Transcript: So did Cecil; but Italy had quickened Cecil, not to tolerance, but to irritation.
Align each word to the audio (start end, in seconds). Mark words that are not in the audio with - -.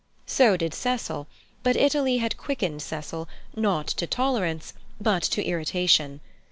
So 0.25 0.57
did 0.57 0.73
Cecil; 0.73 1.27
but 1.61 1.75
Italy 1.75 2.17
had 2.17 2.35
quickened 2.35 2.81
Cecil, 2.81 3.29
not 3.55 3.85
to 3.87 4.07
tolerance, 4.07 4.73
but 4.99 5.21
to 5.21 5.45
irritation. 5.45 6.21